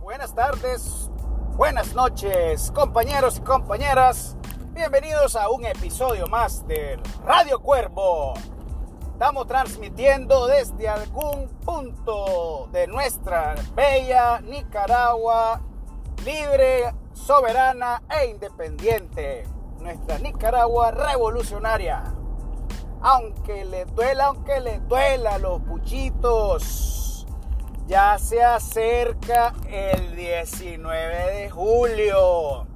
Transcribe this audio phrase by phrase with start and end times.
[0.00, 1.10] buenas tardes,
[1.56, 4.36] buenas noches, compañeros y compañeras.
[4.72, 8.34] Bienvenidos a un episodio más de Radio Cuervo.
[9.12, 15.60] Estamos transmitiendo desde algún punto de nuestra bella Nicaragua,
[16.24, 19.44] libre, soberana e independiente.
[19.80, 22.04] Nuestra Nicaragua revolucionaria.
[23.00, 26.93] Aunque le duela, aunque le duela los puchitos.
[27.86, 32.66] Ya se acerca el 19 de julio.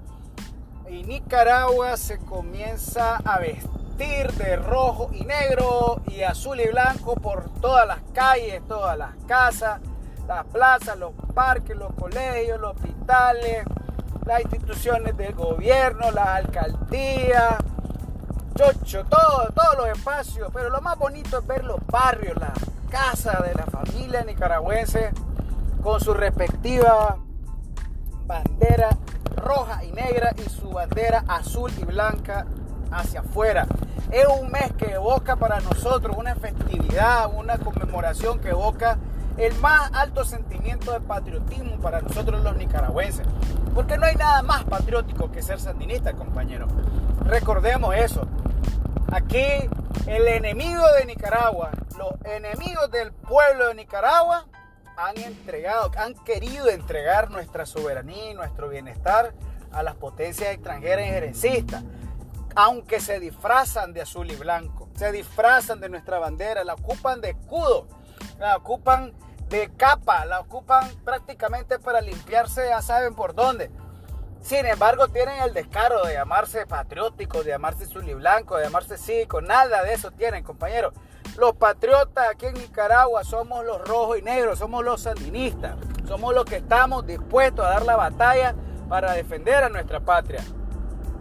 [0.86, 7.48] Y Nicaragua se comienza a vestir de rojo y negro y azul y blanco por
[7.60, 9.80] todas las calles, todas las casas,
[10.26, 13.64] las plazas, los parques, los colegios, los hospitales,
[14.27, 17.56] las instituciones del gobierno, las alcaldías,
[18.54, 20.50] chocho, todo, todos los espacios.
[20.52, 22.36] Pero lo más bonito es ver los barrios,
[22.89, 25.11] casas de la familia nicaragüense
[25.83, 27.19] con su respectiva
[28.27, 28.91] bandera
[29.36, 32.47] roja y negra y su bandera azul y blanca
[32.91, 33.67] hacia afuera.
[34.11, 38.98] Es un mes que evoca para nosotros una festividad, una conmemoración que evoca
[39.36, 43.27] el más alto sentimiento de patriotismo para nosotros los nicaragüenses.
[43.75, 46.67] Porque no hay nada más patriótico que ser sandinista, compañero.
[47.25, 48.27] Recordemos eso.
[49.12, 49.69] Aquí
[50.06, 54.47] el enemigo de Nicaragua, los enemigos del pueblo de Nicaragua
[54.97, 59.33] han entregado, han querido entregar nuestra soberanía y nuestro bienestar
[59.73, 61.83] a las potencias extranjeras gerencistas
[62.61, 67.31] aunque se disfrazan de azul y blanco, se disfrazan de nuestra bandera, la ocupan de
[67.31, 67.86] escudo,
[68.41, 69.12] la ocupan
[69.48, 73.70] de capa, la ocupan prácticamente para limpiarse, ya saben por dónde.
[74.41, 78.97] Sin embargo, tienen el descaro de llamarse patrióticos, de llamarse azul y blanco, de llamarse
[78.97, 80.95] cívico, nada de eso tienen, compañeros.
[81.36, 85.77] Los patriotas aquí en Nicaragua somos los rojos y negros, somos los sandinistas,
[86.07, 88.55] somos los que estamos dispuestos a dar la batalla
[88.89, 90.42] para defender a nuestra patria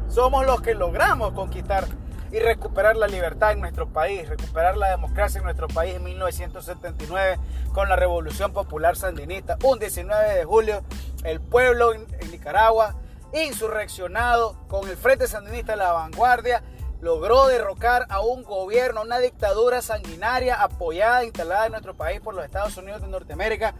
[0.10, 1.86] somos los que logramos conquistar
[2.32, 7.40] y recuperar la libertad en nuestro país, recuperar la democracia en nuestro país en 1979
[7.74, 9.58] con la Revolución Popular Sandinista.
[9.64, 10.84] Un 19 de julio,
[11.24, 12.96] el pueblo en Nicaragua,
[13.34, 16.64] insurreccionado con el Frente Sandinista de la Vanguardia,
[17.02, 22.44] logró derrocar a un gobierno, una dictadura sanguinaria apoyada, instalada en nuestro país por los
[22.44, 23.76] Estados Unidos de Norteamérica,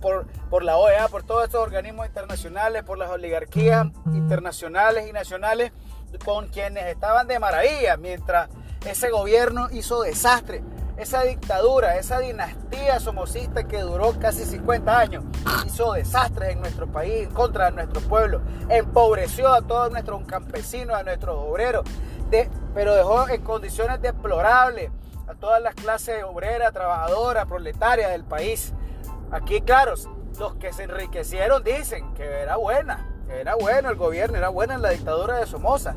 [0.00, 5.72] por, por la OEA, por todos estos organismos internacionales, por las oligarquías internacionales y nacionales,
[6.24, 8.48] con quienes estaban de maravilla, mientras
[8.86, 10.62] ese gobierno hizo desastre.
[11.00, 15.24] Esa dictadura, esa dinastía somocista que duró casi 50 años,
[15.64, 20.94] hizo desastres en nuestro país, en contra de nuestro pueblo, empobreció a todos nuestros campesinos,
[20.94, 21.84] a nuestros obreros,
[22.74, 24.90] pero dejó en condiciones deplorables
[25.26, 28.74] a todas las clases obreras, trabajadoras, proletarias del país.
[29.30, 29.94] Aquí, claro,
[30.38, 34.76] los que se enriquecieron dicen que era buena, que era bueno el gobierno, era buena
[34.76, 35.94] la dictadura de Somoza,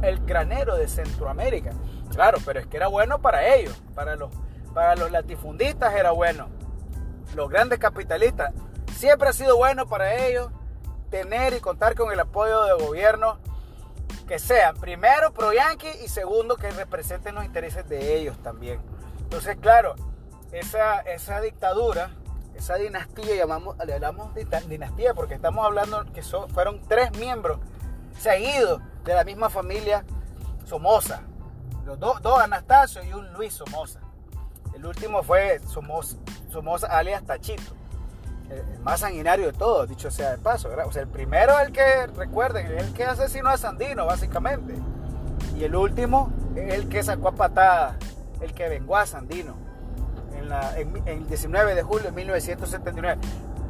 [0.00, 1.72] el granero de Centroamérica.
[2.14, 4.30] Claro, pero es que era bueno para ellos, para los,
[4.74, 6.48] para los latifundistas era bueno.
[7.34, 8.52] Los grandes capitalistas,
[8.94, 10.50] siempre ha sido bueno para ellos
[11.10, 13.38] tener y contar con el apoyo del gobierno
[14.26, 18.80] que sean primero pro yanqui y segundo que representen los intereses de ellos también.
[19.20, 19.94] Entonces, claro,
[20.52, 22.10] esa, esa dictadura
[22.54, 24.30] esa dinastía, llamamos, le hablamos
[24.68, 27.58] dinastía porque estamos hablando que fueron tres miembros
[28.18, 30.04] seguidos de la misma familia
[30.64, 31.22] Somoza.
[31.84, 34.00] Los dos Anastasio y un Luis Somoza.
[34.74, 36.16] El último fue Somoza,
[36.50, 37.74] Somoza alias Tachito.
[38.50, 40.70] El, más sanguinario de todos, dicho sea de paso.
[40.86, 44.74] O sea, el primero es el que, recuerden, el que asesinó a Sandino, básicamente.
[45.56, 47.96] Y el último es el que sacó a patada,
[48.40, 49.64] el que vengó a Sandino
[50.76, 53.20] en, el 19 de julio de 1979.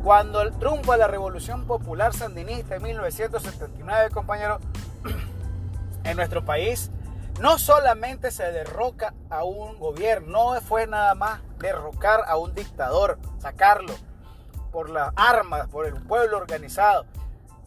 [0.02, 4.60] Cuando el triunfo de la Revolución Popular Sandinista en 1979, compañeros,
[6.04, 6.90] en nuestro país,
[7.40, 13.18] no solamente se derroca a un gobierno, no fue nada más derrocar a un dictador,
[13.38, 13.94] sacarlo
[14.72, 17.06] por las armas, por el pueblo organizado,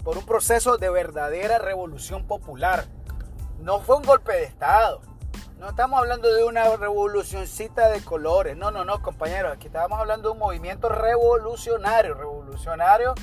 [0.03, 2.85] por un proceso de verdadera revolución popular.
[3.59, 5.01] No fue un golpe de Estado,
[5.59, 8.55] no estamos hablando de una revolucioncita de colores.
[8.55, 9.53] No, no, no, compañeros.
[9.53, 12.13] Aquí estamos hablando de un movimiento revolucionario.
[12.13, 13.15] Revolucionario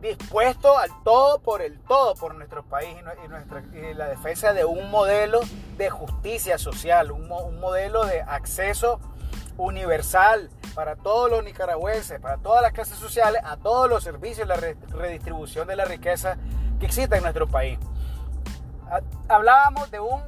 [0.00, 3.62] dispuesto al todo por el todo por nuestro país y, nuestra,
[3.94, 5.40] la defensa de un modelo
[5.76, 9.00] de justicia social, un, un modelo de acceso
[9.56, 14.56] universal para todos los nicaragüenses, para todas las clases sociales, a todos los servicios, la
[14.56, 16.38] redistribución de la riqueza
[16.78, 17.78] que existe en nuestro país.
[19.28, 20.22] Hablábamos de un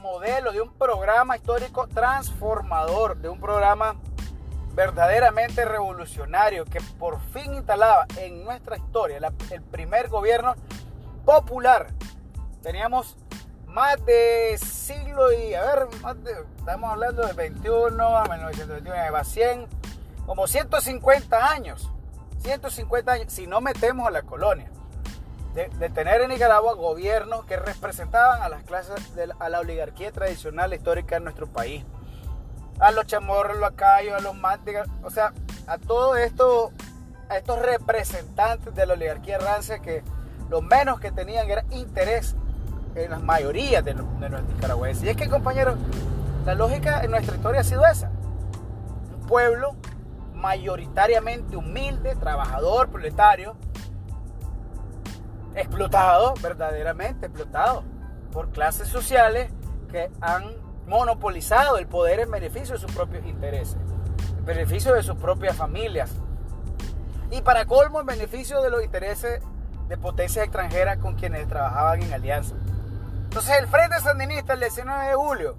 [0.00, 3.96] modelo, de un programa histórico transformador, de un programa
[4.74, 9.18] verdaderamente revolucionario que por fin instalaba en nuestra historia
[9.50, 10.54] el primer gobierno
[11.24, 11.88] popular.
[12.62, 13.16] Teníamos
[13.66, 15.88] más de siglo y, a ver,
[16.58, 19.66] estamos hablando del 21 a 1921, va 100,
[20.26, 21.90] como 150 años,
[22.38, 24.70] 150 años, si no metemos a la colonia,
[25.54, 30.72] de, tener en Nicaragua gobiernos que representaban a las clases, de, a la oligarquía tradicional
[30.72, 31.84] histórica de nuestro país,
[32.80, 35.32] a los chamorros, los acayos, a los mánticos, o sea,
[35.66, 36.72] a todo esto,
[37.28, 40.02] a estos representantes de la oligarquía rancia que
[40.48, 42.34] lo menos que tenían era interés
[42.94, 44.06] en las mayorías de, los,
[44.48, 45.04] nicaragüenses.
[45.04, 45.76] Y es que, compañeros,
[46.44, 48.10] la lógica en nuestra historia ha sido esa.
[48.10, 49.76] Un pueblo
[50.34, 53.56] mayoritariamente humilde, trabajador, proletario,
[55.54, 57.84] explotado, verdaderamente explotado,
[58.32, 59.52] por clases sociales
[59.90, 63.76] que han monopolizado el poder en beneficio de sus propios intereses,
[64.36, 66.10] en beneficio de sus propias familias.
[67.30, 69.40] Y para colmo, en beneficio de los intereses
[69.88, 72.56] de potencias extranjeras con quienes trabajaban en alianza.
[73.22, 75.56] Entonces el Frente Sandinista el 19 de julio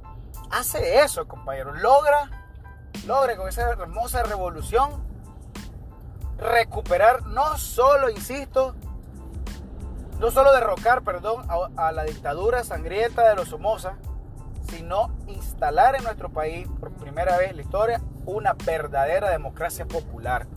[0.51, 1.80] hace eso, compañeros.
[1.81, 2.30] Logra,
[3.07, 5.01] logra con esa hermosa revolución
[6.38, 8.75] recuperar no solo, insisto,
[10.19, 11.45] no solo derrocar, perdón,
[11.78, 13.95] a, la dictadura sangrienta de los Somoza,
[14.69, 20.47] sino instalar en nuestro país por primera vez en la historia una verdadera democracia popular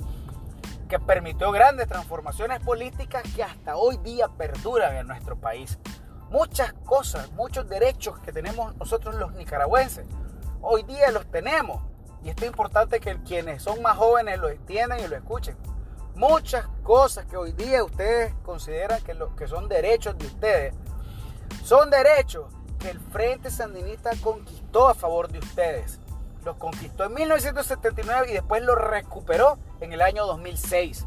[0.88, 5.78] que permitió grandes transformaciones políticas que hasta hoy día perduran en nuestro país
[6.30, 10.06] muchas cosas, muchos derechos que tenemos nosotros los nicaragüenses.
[10.60, 11.82] Hoy día los tenemos.
[12.22, 15.56] Y esto es importante que quienes son más jóvenes lo entiendan y lo escuchen.
[16.14, 20.74] Muchas cosas que hoy día ustedes consideran que, lo, que son derechos de ustedes,
[21.64, 22.46] son derechos
[22.86, 26.00] el Frente Sandinista conquistó a favor de ustedes.
[26.44, 31.06] Los conquistó en 1979 y después los recuperó en el año 2006.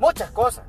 [0.00, 0.64] Muchas cosas.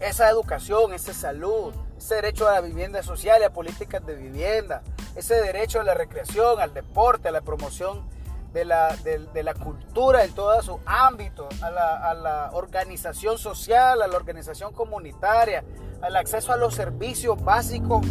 [0.00, 4.82] Esa educación, esa salud, ese derecho a la vivienda social y a políticas de vivienda,
[5.14, 8.06] ese derecho a la recreación, al deporte, a la promoción
[8.52, 14.00] de la, de, la cultura en todo su ámbito, a la, a la organización social,
[14.00, 15.64] a la organización comunitaria,
[16.00, 18.06] al acceso a los servicios básicos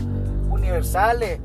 [0.65, 1.39] universales,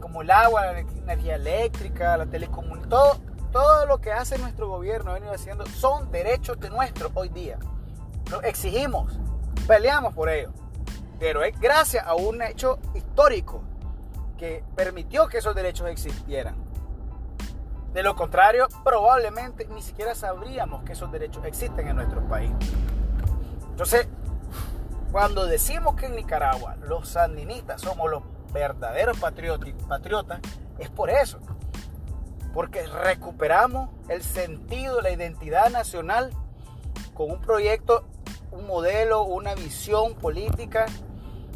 [0.00, 3.20] como el agua, la energía eléctrica, la telecomunicación, todo,
[3.52, 7.58] todo lo que hace nuestro gobierno, ha venido haciendo, son derechos de nuestro hoy día.
[8.30, 9.18] Lo exigimos,
[9.66, 10.52] peleamos por ello
[11.18, 13.62] pero es gracias a un hecho histórico
[14.36, 16.56] que permitió que esos derechos existieran.
[17.92, 22.50] De lo contrario, probablemente ni siquiera sabríamos que esos derechos existen en nuestro país.
[23.70, 24.06] Entonces,
[25.10, 28.22] cuando decimos que en Nicaragua los sandinistas somos los
[28.60, 30.40] verdaderos patriotas,
[30.78, 31.38] es por eso.
[32.52, 36.30] Porque recuperamos el sentido, la identidad nacional
[37.14, 38.06] con un proyecto,
[38.50, 40.86] un modelo, una visión política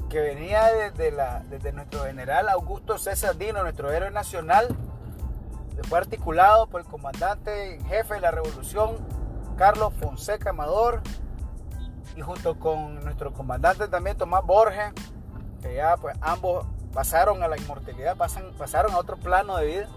[0.08, 4.76] que venía desde, la, desde nuestro general Augusto César Dino, nuestro héroe nacional,
[5.88, 8.96] fue articulado por el comandante en jefe de la revolución,
[9.56, 11.00] Carlos Fonseca Amador,
[12.16, 14.92] y junto con nuestro comandante también Tomás Borges,
[15.62, 19.88] que ya pues ambos pasaron a la inmortalidad, pasan, pasaron a otro plano de vida,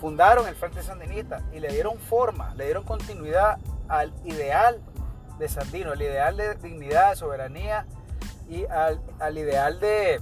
[0.00, 3.58] fundaron el Frente Sandinista y le dieron forma, le dieron continuidad
[3.88, 4.80] al ideal
[5.38, 7.86] de Sandino, el ideal de dignidad, de soberanía,
[8.50, 10.20] y al, ideal de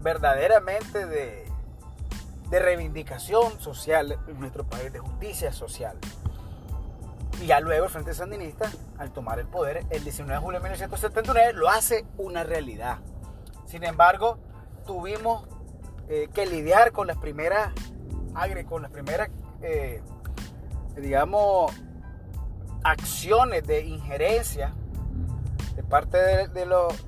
[0.00, 1.46] verdaderamente de,
[2.50, 5.98] reivindicación social en nuestro país, de justicia social.
[7.42, 10.64] Y ya luego el Frente Sandinista, al tomar el poder el 19 de julio de
[10.64, 12.98] 1979, lo hace una realidad.
[13.68, 14.38] Sin embargo,
[14.84, 15.46] tuvimos
[16.08, 17.72] eh, que lidiar con las primeras,
[18.68, 19.30] con las primeras,
[19.62, 20.02] eh,
[20.96, 21.72] digamos,
[22.82, 24.74] acciones de injerencia
[25.88, 26.48] parte de,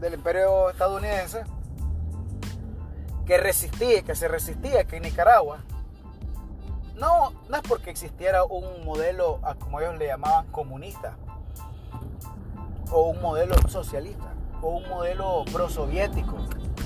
[0.00, 1.44] del imperio estadounidense
[3.26, 5.60] que resistía, que se resistía que en Nicaragua.
[6.96, 11.16] No, no es porque existiera un modelo, como ellos le llamaban, comunista,
[12.90, 16.36] o un modelo socialista, o un modelo prosoviético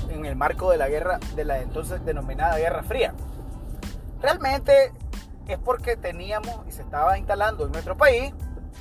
[0.08, 3.14] en el marco de la guerra, de la entonces denominada Guerra Fría.
[4.20, 4.92] Realmente
[5.48, 8.32] es porque teníamos y se estaba instalando en nuestro país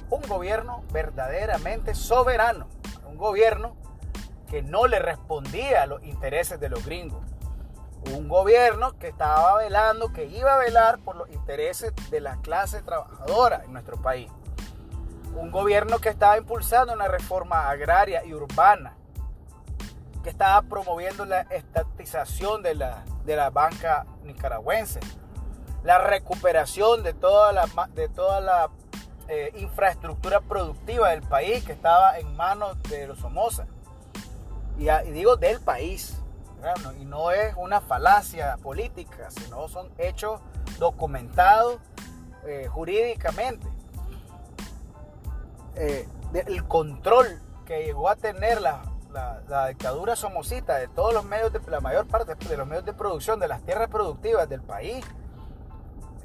[0.09, 2.67] un gobierno verdaderamente soberano,
[3.07, 3.75] un gobierno
[4.49, 7.23] que no le respondía a los intereses de los gringos.
[8.15, 12.83] Un gobierno que estaba velando, que iba a velar por los intereses de la clase
[12.83, 14.29] trabajadora en nuestro país.
[15.35, 18.95] Un gobierno que estaba impulsando una reforma agraria y urbana,
[20.23, 24.99] que estaba promoviendo la estatización de la, de la banca nicaragüense,
[25.83, 28.09] la recuperación de toda la, de
[29.27, 33.67] eh, infraestructura productiva del país que estaba en manos de los Somoza.
[34.77, 36.19] Y, digo del país.
[36.99, 40.39] Y no es una falacia política, sino son hechos
[40.79, 41.79] documentados
[42.45, 43.67] eh, jurídicamente.
[45.75, 51.53] Eh, el control que llegó a tener la, la, dictadura somocita de todos los medios,
[51.53, 55.05] de la mayor parte de los medios de producción, de las tierras productivas del país,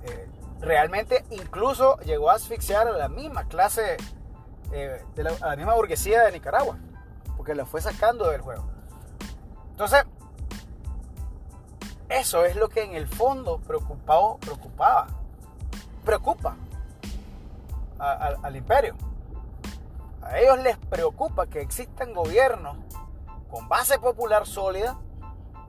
[0.05, 0.29] eh,
[0.61, 3.97] realmente incluso llegó a asfixiar a la misma clase,
[4.73, 6.79] eh, de la, a la misma burguesía de Nicaragua,
[7.37, 8.65] porque la fue sacando del juego.
[9.71, 10.05] Entonces,
[12.09, 15.07] eso es lo que en el fondo preocupaba, preocupaba
[16.09, 16.57] preocupa
[17.99, 18.97] al imperio.
[20.29, 22.77] A ellos les preocupa que existan gobiernos
[23.51, 24.99] con base popular sólida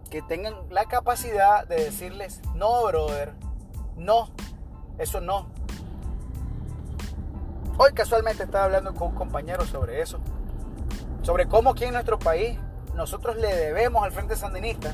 [0.09, 3.35] que tengan la capacidad de decirles, no, brother,
[3.95, 4.29] no,
[4.97, 5.47] eso no.
[7.77, 10.19] Hoy casualmente estaba hablando con un compañero sobre eso,
[11.21, 12.59] sobre cómo aquí en nuestro país
[12.95, 14.93] nosotros le debemos al Frente Sandinista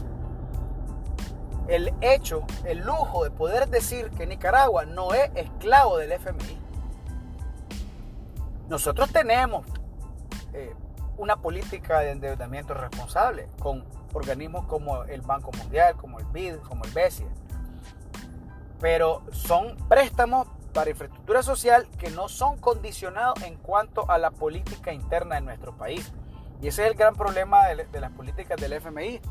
[1.68, 6.65] el hecho, el lujo de poder decir que Nicaragua no es esclavo del FMI.
[8.68, 9.66] Nosotros tenemos
[10.54, 10.74] eh,
[11.18, 16.84] una política de endeudamiento responsable con organismos como el Banco Mundial, como el BID, como
[16.84, 17.28] el BESIA.
[18.80, 24.92] Pero son préstamos para infraestructura social que no son condicionados en cuanto a la política
[24.92, 26.12] interna de nuestro país.
[26.62, 29.22] Y ese es el gran problema de, de las políticas del FMI.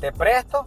[0.00, 0.66] Te presto,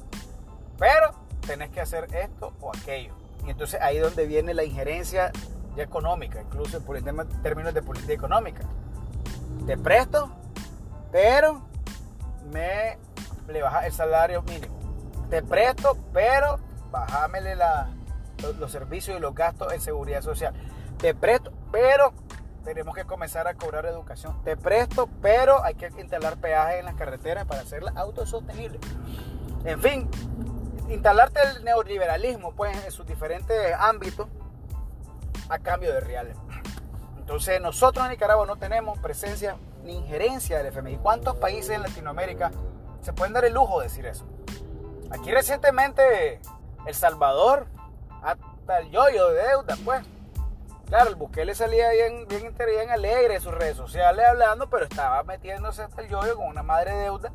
[0.77, 1.11] pero
[1.45, 3.13] tenés que hacer esto o aquello.
[3.45, 5.31] Y entonces ahí es donde viene la injerencia
[5.77, 8.61] económica, incluso por términos de política económica.
[9.65, 10.31] Te presto,
[11.11, 11.61] pero
[12.51, 12.97] me
[13.47, 14.77] le baja el salario mínimo.
[15.29, 16.59] Te presto, pero
[16.91, 17.89] bajámele la,
[18.59, 20.53] los, servicios y los gastos en seguridad social.
[20.97, 22.13] Te presto, pero
[22.63, 24.41] tenemos que comenzar a cobrar educación.
[24.43, 28.81] Te presto, pero hay que instalar peajes en las carreteras para hacerlas autosostenibles.
[29.65, 30.09] En fin,
[30.89, 34.27] instalarte el neoliberalismo pues, en sus diferentes ámbitos
[35.49, 36.37] a cambio de reales.
[37.17, 40.97] Entonces nosotros en Nicaragua no tenemos presencia ni injerencia del FMI.
[40.97, 42.51] ¿Cuántos países en Latinoamérica
[43.01, 44.25] se pueden dar el lujo de decir eso?
[45.11, 46.39] Aquí recientemente
[46.85, 47.67] El Salvador,
[48.23, 50.05] hasta el yoyo de deuda, pues.
[50.87, 55.21] Claro, el Bukele salía bien, bien, bien alegre en sus redes sociales hablando, pero estaba
[55.21, 57.31] metiéndose hasta el yoyo con una madre deuda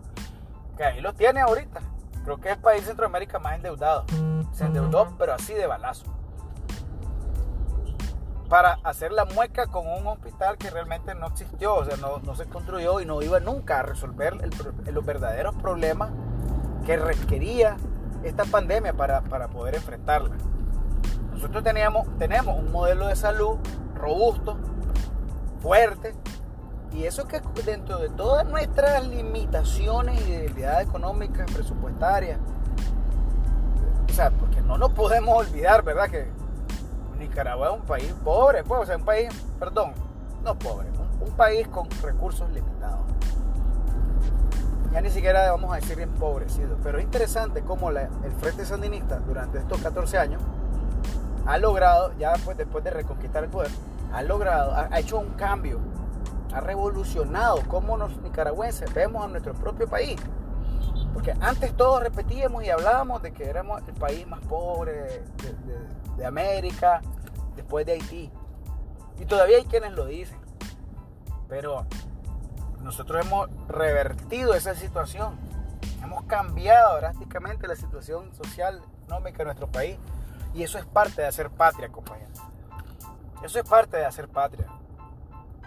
[0.76, 1.80] que ahí lo tiene ahorita.
[2.24, 4.06] Creo que es el país de Centroamérica más endeudado.
[4.52, 6.04] Se endeudó, pero así de balazo.
[8.48, 12.44] Para hacer la mueca con un hospital que realmente no existió, o sea, no, se
[12.46, 14.36] construyó y no iba nunca a resolver
[14.92, 16.10] los verdaderos problemas
[16.84, 17.76] que requería
[18.22, 20.36] esta pandemia para, para poder enfrentarla.
[21.32, 23.58] Nosotros teníamos, tenemos un modelo de salud
[23.94, 24.56] robusto,
[25.60, 26.14] fuerte,
[26.94, 32.38] y eso que dentro de todas nuestras limitaciones y debilidades económicas, presupuestarias,
[34.08, 36.08] o sea, porque no nos podemos olvidar, ¿verdad?
[36.08, 36.28] Que
[37.18, 39.28] Nicaragua es un país pobre, pues, o un país,
[39.58, 39.92] perdón,
[40.42, 40.88] no pobre,
[41.20, 43.00] un, país con recursos limitados.
[44.92, 49.58] Ya ni siquiera vamos a decir empobrecido, pero es interesante cómo el Frente Sandinista durante
[49.58, 50.42] estos 14 años
[51.46, 53.70] ha logrado, ya después de reconquistar el poder,
[54.12, 55.80] ha logrado, ha hecho un cambio
[56.54, 60.16] ha revolucionado cómo los nicaragüenses vemos a nuestro propio país.
[61.14, 65.22] Porque antes todos repetíamos y hablábamos de que éramos el país más pobre
[66.16, 67.00] de, América,
[67.54, 68.30] después de Haití.
[69.20, 70.36] Y todavía hay quienes lo dicen.
[71.48, 71.86] Pero
[72.82, 75.36] nosotros hemos revertido esa situación.
[76.02, 79.96] Hemos cambiado drásticamente la situación social, económica de nuestro país.
[80.52, 82.40] Y eso es parte de hacer patria, compañeros.
[83.44, 84.66] Eso es parte de hacer patria.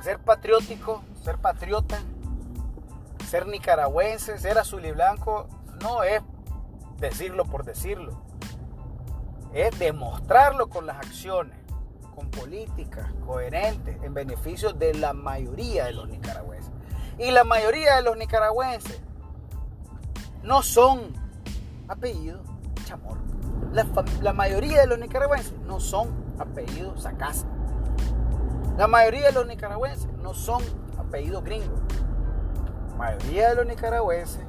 [0.01, 1.99] Ser patriótico, ser patriota,
[3.27, 5.47] ser nicaragüense, ser azul y blanco,
[5.81, 6.21] no es
[6.97, 8.21] decirlo por decirlo.
[9.53, 11.57] Es demostrarlo con las acciones,
[12.15, 16.71] con políticas coherentes en beneficio de la mayoría de los nicaragüenses.
[17.19, 19.01] Y la mayoría de los nicaragüenses
[20.43, 21.11] no son
[21.89, 22.41] apellidos
[22.85, 23.21] chamorro.
[23.73, 23.85] La,
[24.21, 26.07] la mayoría de los nicaragüenses no son
[26.39, 27.45] apellidos sacasa.
[28.77, 30.63] La mayoría de los nicaragüenses no son
[30.97, 31.81] apellidos gringos.
[32.97, 34.43] Mayoría de los nicaragüenses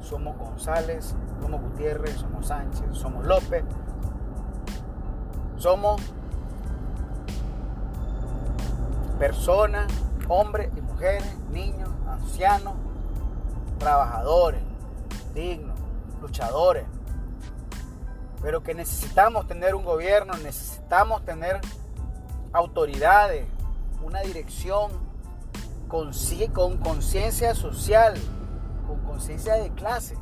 [0.00, 3.64] somos González, somos Gutiérrez, somos Sánchez, somos López.
[5.56, 6.02] Somos
[9.18, 9.92] personas,
[10.28, 12.74] hombres y mujeres, niños, ancianos,
[13.78, 14.62] trabajadores,
[15.34, 15.78] dignos,
[16.20, 16.84] luchadores,
[18.40, 21.60] pero que necesitamos tener un gobierno, necesitamos tener
[22.52, 23.46] autoridades,
[24.02, 24.90] una dirección
[25.92, 28.14] con conciencia social,
[28.86, 30.16] con conciencia de clase,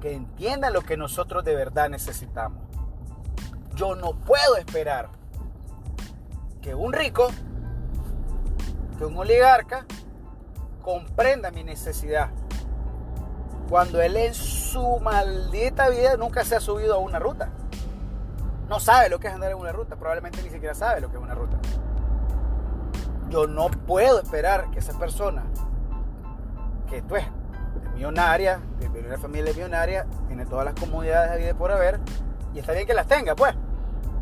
[0.00, 2.62] que entienda lo que nosotros de verdad necesitamos.
[3.74, 5.08] Yo no puedo esperar
[6.60, 7.28] que un rico,
[8.98, 9.84] que un oligarca,
[10.80, 12.30] comprenda mi necesidad.
[13.68, 17.50] Cuando él en su maldita vida nunca se ha subido a una ruta.
[18.68, 19.96] No sabe lo que es andar en una ruta.
[19.96, 21.58] Probablemente ni siquiera sabe lo que es una ruta.
[23.32, 25.44] Yo no puedo esperar que esa persona,
[26.86, 27.24] que tú es
[27.94, 31.98] millonaria, de una familia millonaria, tiene todas las comodidades de por haber,
[32.52, 33.54] y está bien que las tenga, pues.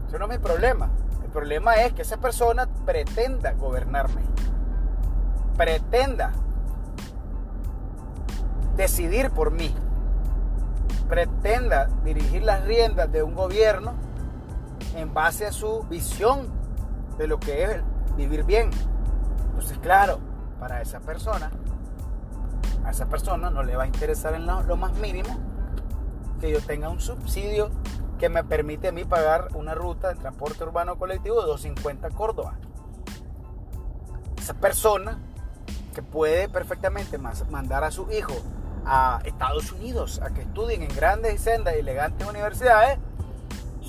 [0.07, 0.91] Eso no es mi problema.
[1.25, 4.23] El problema es que esa persona pretenda gobernarme.
[5.57, 6.31] Pretenda
[8.77, 9.75] decidir por mí.
[11.09, 13.95] Pretenda dirigir las riendas de un gobierno
[14.95, 16.47] en base a su visión
[17.19, 17.83] de lo que es
[18.17, 18.71] vivir bien.
[19.51, 20.19] Entonces, claro,
[20.59, 21.51] para esa persona,
[22.85, 25.39] a esa persona no le va a interesar en lo, más mínimo
[26.41, 27.71] que yo tenga un subsidio
[28.19, 32.59] que me permite a mí pagar una ruta de transporte urbano colectivo de 250 Córdoba.
[34.39, 35.19] Esa persona
[35.95, 38.35] que puede perfectamente mandar a su hijo
[38.87, 42.99] a Estados Unidos a que estudien en grandes y sendas elegantes universidades,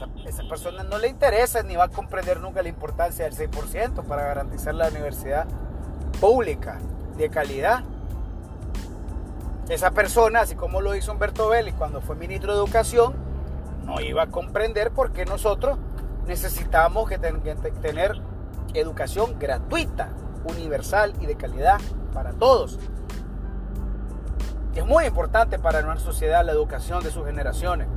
[0.02, 4.04] a esa persona no le interesa ni va a comprender nunca la importancia del 6%
[4.04, 5.46] para garantizar la universidad
[6.20, 6.80] pública
[7.18, 7.84] de calidad.
[9.70, 13.14] Esa persona, así como lo hizo Humberto Vélez cuando fue ministro de Educación,
[13.86, 15.78] no iba a comprender por qué nosotros
[16.28, 18.22] necesitamos que tener
[18.74, 20.10] educación gratuita,
[20.46, 21.80] universal y de calidad
[22.14, 22.80] para todos.
[24.76, 27.88] Es muy importante para nuestra sociedad la educación de sus generaciones.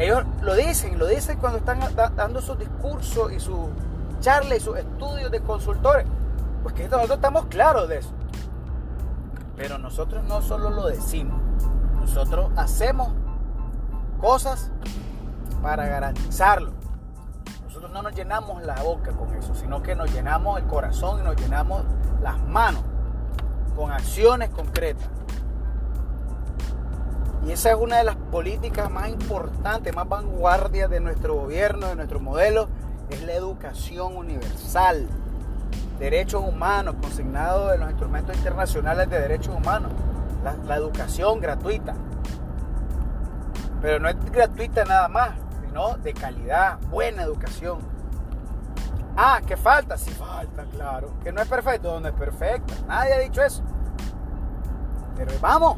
[0.00, 1.78] Ellos lo dicen, lo dicen cuando están
[2.16, 3.68] dando sus discursos y sus
[4.20, 6.06] charlas y sus estudios de consultores.
[6.62, 8.10] Pues que nosotros estamos claros de eso.
[9.56, 11.38] Pero nosotros no solo lo decimos,
[12.00, 13.08] nosotros hacemos
[14.22, 14.70] cosas
[15.60, 16.72] para garantizarlo.
[17.64, 21.24] Nosotros no nos llenamos la boca con eso, sino que nos llenamos el corazón y
[21.24, 21.84] nos llenamos
[22.22, 22.82] las manos
[23.76, 25.10] con acciones concretas.
[27.46, 31.96] Y esa es una de las políticas más importantes, más vanguardias de nuestro gobierno, de
[31.96, 32.68] nuestro modelo,
[33.08, 35.08] es la educación universal.
[35.98, 39.92] Derechos humanos, consignados en los instrumentos internacionales de derechos humanos.
[40.66, 41.94] La, educación gratuita.
[43.82, 45.32] Pero no es gratuita nada más,
[45.66, 47.78] sino de calidad, buena educación.
[49.16, 49.96] Ah, ¿qué falta?
[49.98, 51.10] Sí falta, claro.
[51.22, 52.72] Que no es perfecto, no es perfecto.
[52.86, 53.62] Nadie ha dicho eso.
[55.16, 55.76] Pero vamos,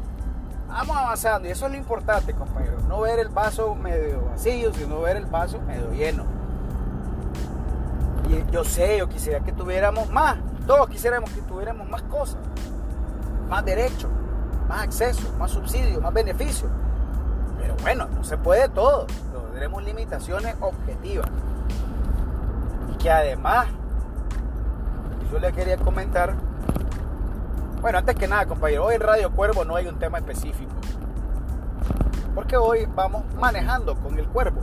[0.73, 1.47] vamos avanzando.
[1.47, 2.83] Y eso es lo importante, compañeros.
[2.85, 6.25] No ver el vaso medio vacío, sino ver el vaso medio lleno.
[8.29, 10.37] Y yo sé, yo quisiera que tuviéramos más.
[10.65, 12.37] Todos quisiéramos que tuviéramos más cosas.
[13.49, 14.09] Más derechos,
[14.67, 16.71] más acceso, más subsidios, más beneficios.
[17.59, 19.05] Pero bueno, no se puede todo.
[19.53, 21.29] Tenemos limitaciones objetivas.
[22.91, 23.67] Y que además,
[25.31, 26.33] yo le quería comentar,
[27.83, 30.71] bueno, antes que nada, compañero, hoy en Radio Cuervo no hay un tema específico.
[32.33, 34.61] Porque hoy vamos manejando con el cuervo.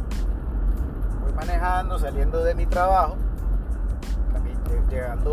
[1.22, 3.16] Voy manejando, saliendo de mi trabajo,
[4.88, 5.32] llegando,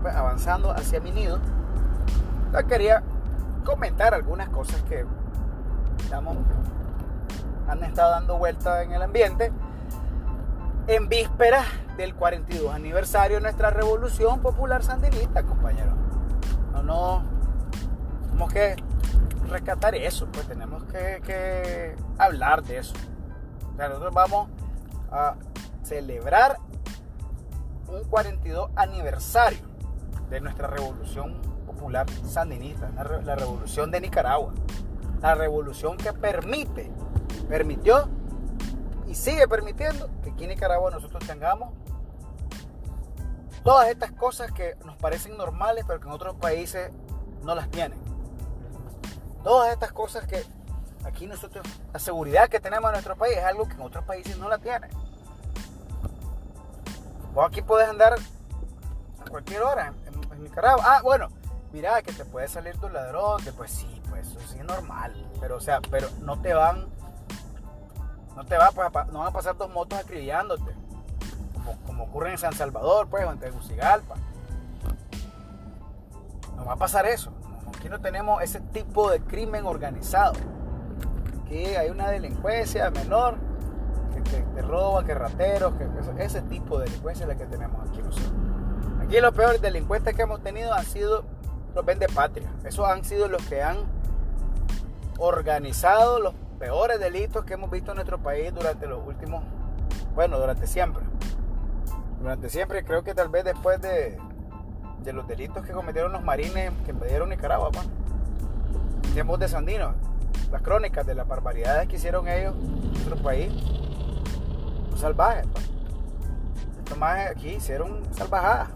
[0.00, 1.40] pues, avanzando hacia mi nido.
[2.52, 3.02] Ya quería
[3.64, 5.04] comentar algunas cosas que
[5.98, 6.36] estamos
[7.66, 9.50] han estado dando vueltas en el ambiente
[10.86, 11.66] en vísperas
[11.96, 16.03] del 42 aniversario de nuestra revolución popular sandinista, compañeros.
[16.74, 17.24] No, no,
[18.22, 18.76] tenemos que
[19.48, 22.94] rescatar eso, pues tenemos que, hablar de eso.
[23.76, 24.48] nosotros vamos
[25.10, 25.36] a
[25.82, 26.58] celebrar
[27.88, 29.60] un 42 aniversario
[30.28, 32.90] de nuestra revolución popular sandinista,
[33.24, 34.52] la revolución de Nicaragua,
[35.20, 36.90] la revolución que permite
[37.48, 38.08] permitió
[39.06, 41.70] y sigue permitiendo que aquí en Nicaragua nosotros tengamos
[43.64, 46.92] todas estas cosas que nos parecen normales, pero que en otros países
[47.42, 47.98] no las tienen.
[49.42, 50.44] Todas estas cosas que
[51.04, 54.38] aquí nosotros, la seguridad que tenemos en nuestro país es algo que en otros países
[54.38, 54.90] no la tienen.
[57.32, 60.84] Vos aquí puedes andar a cualquier hora en, Nicaragua.
[60.86, 61.28] Ah, bueno,
[61.72, 65.30] mira que te puede salir tu ladrón, pues sí, pues eso sí es normal.
[65.40, 66.92] Pero o sea, pero no te van
[68.36, 70.74] no te va, pues, no van a pasar dos motos acribillándote.
[71.94, 74.16] Como, ocurre en San Salvador, pues, o en Tegucigalpa.
[76.56, 77.32] No va a pasar eso.
[77.76, 80.34] Aquí no tenemos ese tipo de crimen organizado.
[81.44, 83.36] Aquí hay una delincuencia menor
[84.24, 85.86] que, te roba, que rateros, que,
[86.24, 88.32] ese tipo de delincuencia es la que tenemos aquí nosotros.
[89.00, 91.24] Aquí los peores delincuentes que hemos tenido han sido
[91.76, 92.50] los vende patria.
[92.64, 93.76] Esos han sido los que han
[95.18, 99.44] organizado los peores delitos que hemos visto en nuestro país durante los últimos,
[100.14, 101.04] bueno, durante siempre.
[102.24, 104.16] Durante siempre, creo que tal vez después de,
[105.02, 107.68] de los delitos que cometieron los marines que invadieron Nicaragua,
[109.04, 109.92] en tiempos de Sandino,
[110.50, 113.52] las crónicas de las barbaridades que hicieron ellos en nuestro país,
[114.90, 115.46] los salvajes.
[116.78, 118.70] Estos más aquí hicieron salvajadas.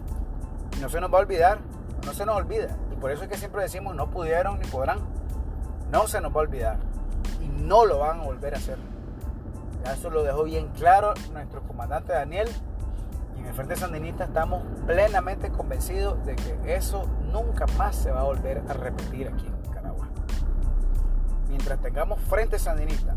[0.77, 1.57] Y no se nos va a olvidar,
[2.05, 2.77] no se nos olvida.
[2.91, 4.99] Y por eso es que siempre decimos no pudieron ni podrán.
[5.91, 6.77] No se nos va a olvidar.
[7.41, 8.77] Y no lo van a volver a hacer.
[9.83, 12.47] Ya eso lo dejó bien claro nuestro comandante Daniel.
[13.49, 18.61] El Frente Sandinista estamos plenamente convencidos de que eso nunca más se va a volver
[18.69, 20.07] a repetir aquí en Nicaragua.
[21.47, 23.15] Mientras tengamos Frente Sandinista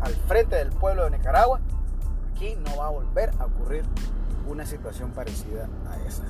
[0.00, 1.60] al frente del pueblo de Nicaragua,
[2.30, 3.84] aquí no va a volver a ocurrir
[4.46, 6.22] una situación parecida a esa.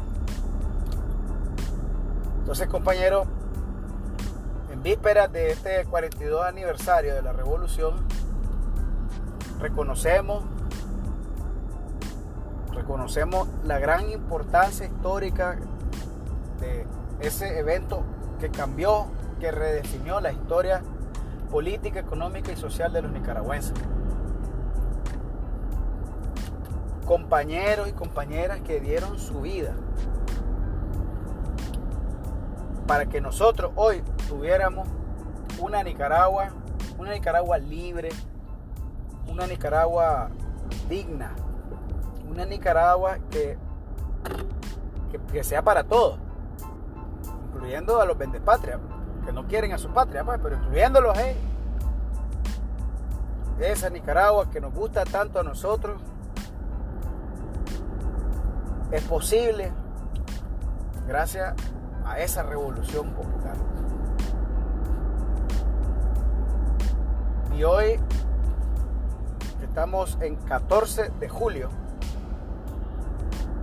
[2.39, 3.29] Entonces, compañeros,
[4.73, 7.97] en vísperas de este 42 aniversario de la revolución,
[9.61, 10.43] reconocemos,
[12.75, 15.57] reconocemos la gran importancia histórica
[16.61, 16.87] de
[17.21, 18.03] ese evento
[18.41, 19.07] que cambió,
[19.41, 20.83] que redefinió la historia
[21.51, 23.75] política, económica y social de los nicaragüenses.
[27.07, 29.75] Compañeros y compañeras que dieron su vida
[32.87, 34.89] para que nosotros hoy tuviéramos
[35.61, 36.51] una Nicaragua,
[36.99, 38.11] una Nicaragua libre,
[39.29, 40.31] una Nicaragua
[40.89, 41.35] digna,
[42.29, 43.57] una Nicaragua que,
[45.31, 46.19] que, sea para todos,
[47.47, 48.79] incluyendo a los vendepatrias,
[49.25, 51.37] que no quieren a su patria, pues, pero incluyéndolos eh.
[53.61, 56.01] Esa Nicaragua que nos gusta tanto a nosotros,
[58.91, 59.73] es posible
[61.07, 61.55] gracias
[62.05, 63.57] a esa revolución popular.
[67.57, 68.01] Y hoy
[69.63, 71.69] estamos en 14 de julio,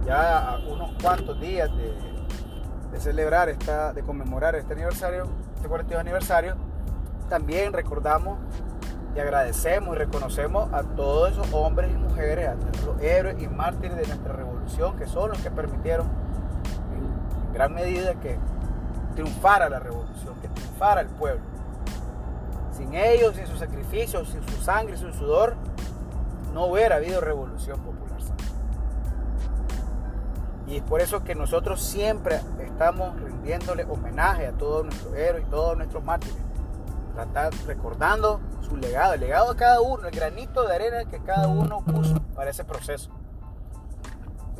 [0.06, 6.56] ya a unos cuantos días de, celebrar, esta, de conmemorar este aniversario, este 42 aniversario,
[7.30, 8.38] también recordamos
[9.16, 13.98] y agradecemos y reconocemos a todos esos hombres y mujeres, a nuestros héroes y mártires
[13.98, 16.08] de nuestra revolución, que son los que permitieron
[16.96, 18.38] en gran medida que
[19.16, 21.42] triunfara la revolución, que triunfara el pueblo.
[22.72, 25.56] Sin ellos, sin sus sacrificios, sin su sangre, sin su sudor,
[26.54, 28.02] no hubiera habido revolución popular.
[30.72, 35.50] Y es por eso que nosotros siempre estamos rindiéndole homenaje a todos nuestros héroes y
[35.52, 36.38] todos nuestros mártires,
[37.68, 41.84] recordando su legado, el legado de cada uno, el granito de arena que cada uno
[41.84, 43.12] puso para ese proceso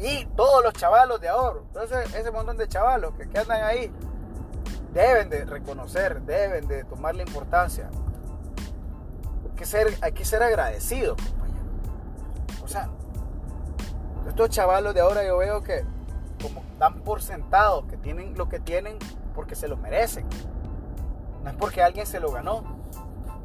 [0.02, 1.60] y todos los chavalos de ahora.
[2.16, 3.92] Ese montón de chavalos que, andan ahí
[4.94, 7.90] deben de reconocer, deben de tomar la importancia.
[9.46, 11.66] Hay que ser, hay que ser agradecidos, compañero.
[12.64, 12.90] O sea,
[14.28, 15.86] estos chavalos de ahora yo veo que
[16.42, 18.98] como dan por sentado que tienen lo que tienen
[19.34, 20.26] porque se lo merecen.
[21.44, 22.64] No es porque alguien se lo ganó.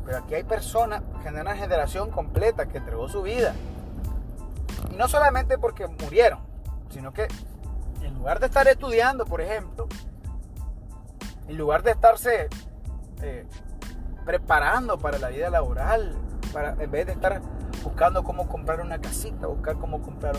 [0.04, 3.54] Pero aquí hay personas, una generación completa que entregó su vida.
[4.92, 6.38] Y no solamente porque murieron,
[6.90, 7.26] sino que
[8.02, 9.88] en lugar de estar estudiando, por ejemplo,
[11.48, 12.48] en lugar de estarse
[13.22, 13.46] eh,
[14.24, 16.16] preparando para la vida laboral,
[16.52, 17.40] para, en vez de estar
[17.82, 20.36] buscando cómo comprar una casita, buscar cómo comprar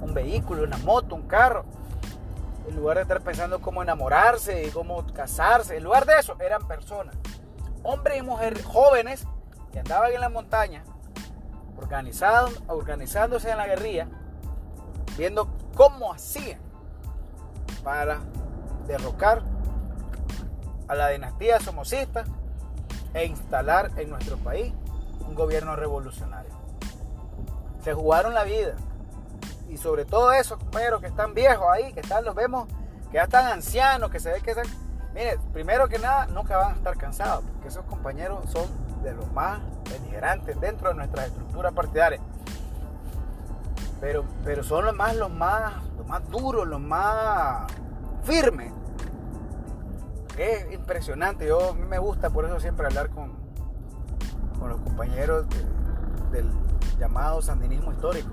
[0.00, 1.64] un vehículo, una moto, un carro,
[2.68, 7.14] en lugar de estar pensando cómo enamorarse cómo casarse, en lugar de eso, eran personas,
[7.82, 9.26] hombres y mujeres jóvenes
[9.72, 10.84] que andaban en la montaña,
[12.68, 14.08] organizándose en la guerrilla,
[15.16, 16.60] viendo cómo hacían
[17.82, 18.20] para
[18.86, 19.42] derrocar
[20.88, 22.24] a la dinastía somocista
[23.12, 24.72] e instalar en nuestro país
[25.26, 26.52] un gobierno revolucionario.
[27.82, 28.74] Se jugaron la vida.
[29.68, 32.68] Y sobre todo esos compañeros que están viejos ahí, que están, los vemos,
[33.10, 34.66] que ya están ancianos, que se ve que están...
[35.14, 38.68] Mire, primero que nada, nunca van a estar cansados, porque esos compañeros son
[39.02, 42.20] de los más beligerantes dentro de nuestras estructuras partidarias.
[44.00, 47.70] Pero, pero son los más, los más, los más duros, los más
[48.24, 48.72] firmes.
[50.36, 51.46] Es impresionante.
[51.46, 53.32] Yo a mí me gusta por eso siempre hablar con,
[54.58, 55.46] con los compañeros
[56.32, 56.50] del
[56.98, 58.30] llamado sandinismo histórico.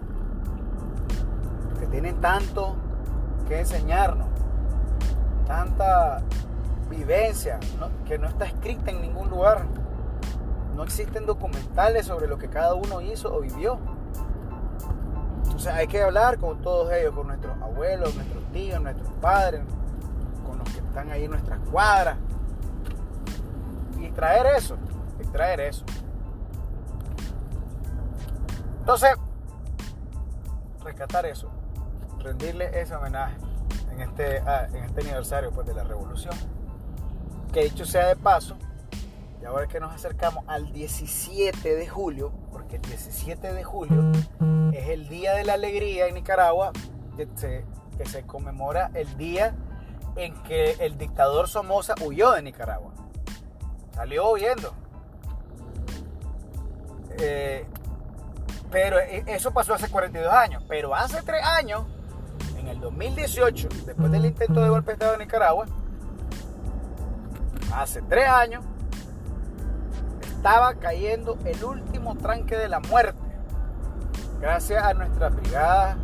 [1.82, 2.76] Que tienen tanto
[3.50, 4.28] que enseñarnos.
[5.46, 6.22] Tanta
[6.90, 7.60] vivencia
[8.06, 9.66] que no está escrita en ningún lugar.
[10.76, 13.78] no existen documentales sobre lo que cada uno hizo o vivió.
[15.44, 19.62] Entonces hay que hablar con todos ellos, con nuestros abuelos, nuestros tíos, nuestros padres,
[20.48, 22.18] con los que están ahí en nuestras cuadras.
[24.00, 24.78] Y traer eso,
[25.32, 25.84] traer eso.
[28.80, 29.12] Entonces,
[30.84, 31.50] rescatar eso,
[32.22, 33.36] rendirle ese homenaje
[33.92, 36.34] en este, ah, en este aniversario pues, de la revolución.
[37.52, 38.56] Que dicho sea de paso,
[39.42, 44.12] y ahora que nos acercamos al 17 de julio, porque el 17 de julio
[44.72, 46.72] es el Día de la Alegría en Nicaragua,
[47.18, 47.28] que
[48.06, 49.56] se, conmemora el día
[50.16, 52.92] en que el dictador Somoza huyó de Nicaragua.
[53.96, 54.74] Salió huyendo.
[57.20, 57.66] Eh,
[58.72, 60.64] pero e, eso pasó hace 42 años.
[60.68, 61.86] Pero hace 3 años,
[62.72, 65.66] el 2018, después del intento de golpe de Estado de Nicaragua,
[67.76, 68.64] hace 3 años,
[70.22, 73.20] estaba cayendo el último tranque de la muerte.
[74.40, 75.98] Gracias a nuestras brigadas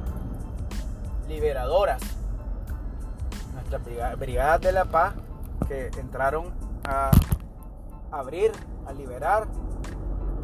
[1.27, 2.01] liberadoras,
[3.53, 3.81] nuestras
[4.19, 5.15] brigadas de la paz
[5.67, 6.53] que entraron
[6.87, 7.11] a
[8.11, 8.51] abrir,
[8.85, 9.47] a liberar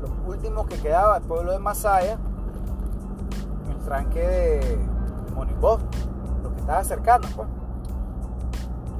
[0.02, 2.18] los últimos que quedaba el pueblo de Masaya,
[3.70, 4.78] el tranque de
[5.34, 5.80] Monibó,
[6.64, 7.48] estaba cercano, pues.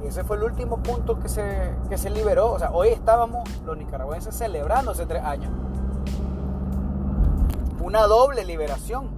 [0.02, 2.52] Y ese fue el último punto que se, que se liberó.
[2.52, 5.50] O sea, hoy estábamos los nicaragüenses celebrando hace tres años.
[7.82, 9.08] Una doble liberación.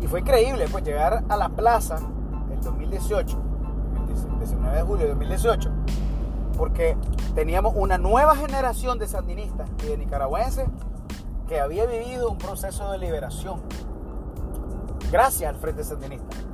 [0.00, 1.98] Y fue increíble, pues llegar a la plaza
[2.52, 3.38] el 2018,
[3.96, 5.70] el 19 de julio de 2018,
[6.56, 6.96] porque
[7.36, 10.66] teníamos una nueva generación de sandinistas y de nicaragüenses
[11.48, 13.60] que había vivido un proceso de liberación
[15.12, 16.51] gracias al Frente Sandinista.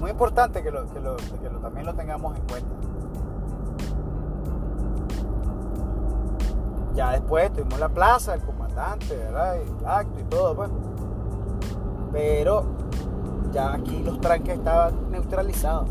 [0.00, 2.70] Muy importante que, también lo tengamos en cuenta.
[6.94, 9.56] Ya después tuvimos la plaza, el comandante, ¿verdad?
[9.56, 10.66] el acto y todo.
[12.12, 12.64] Pero
[13.52, 15.88] ya aquí los tranques estaban neutralizados.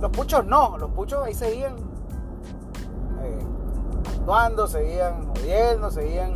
[0.00, 1.88] Los puchos no, los puchos ahí seguían
[4.28, 6.32] actuando, seguían jodiendo, seguían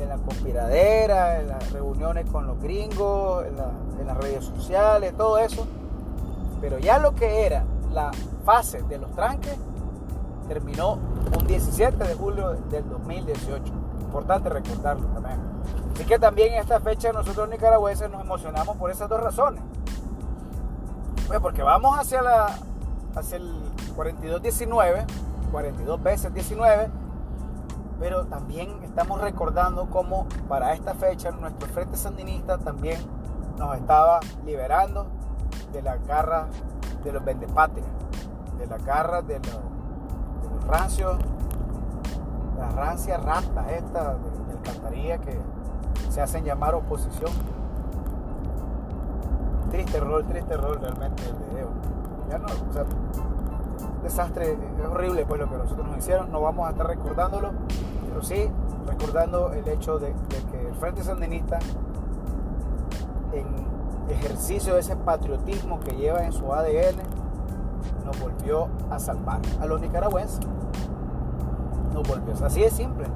[0.00, 3.56] en la conspiradera, en las reuniones con los gringos, en,
[4.04, 5.66] las redes sociales, todo eso.
[6.60, 8.10] Pero ya lo que era la
[8.44, 9.56] fase de los tranques
[10.48, 13.72] terminó un 17 de julio del 2018.
[14.00, 15.40] Importante recordarlo también.
[15.94, 19.62] Así que también en esta fecha nosotros nicaragüenses nos emocionamos por esas dos razones.
[21.26, 22.46] Pues porque vamos hacia, la,
[23.14, 23.52] hacia el
[23.94, 25.06] 4219
[25.52, 26.90] 42 veces 19,
[28.00, 32.98] pero también estamos recordando cómo para esta fecha nuestro Frente Sandinista también
[33.56, 35.06] nos estaba liberando
[35.72, 36.48] de la garra
[37.04, 37.86] de los vendepatrias,
[38.58, 41.18] de la garra de los, de rancios,
[42.58, 45.38] las rancias ratas estas de, alcantarilla que
[46.10, 47.30] se hacen llamar oposición.
[49.70, 51.68] Triste rol, triste rol realmente el video.
[52.28, 52.84] Ya no, o sea,
[54.02, 57.50] desastre, es horrible pues lo que nosotros nos hicieron, no vamos a estar recordándolo,
[58.08, 58.50] pero sí
[58.86, 60.14] recordando el hecho de,
[60.50, 61.58] que el Frente Sandinista
[63.32, 63.46] en
[64.08, 67.22] ejercicio de ese patriotismo que lleva en su ADN
[68.04, 70.40] nos volvió a salvar a los nicaragüenses.
[71.92, 73.06] Nos volvió, así de simple.